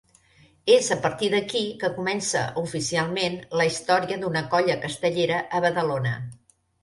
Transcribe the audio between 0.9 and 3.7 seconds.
a partir d'aquí que comença oficialment la